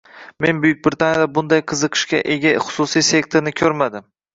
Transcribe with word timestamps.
Men 0.45 0.61
Buyuk 0.63 0.79
Britaniyada 0.87 1.29
bunday 1.37 1.63
qiziqishga 1.75 2.25
ega 2.39 2.59
xususiy 2.71 3.11
sektorni 3.15 3.59
koʻrmadim 3.65 4.15